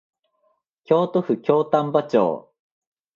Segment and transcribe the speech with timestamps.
[0.83, 2.51] 京都府京丹波町